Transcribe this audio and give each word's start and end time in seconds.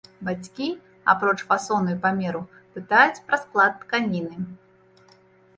Бацькі, 0.27 0.67
апроч 1.11 1.35
фасону 1.51 1.89
і 1.95 1.97
памеру, 2.05 2.41
пытаюць 2.79 3.23
пра 3.29 3.37
склад 3.43 3.71
тканіны. 3.83 4.35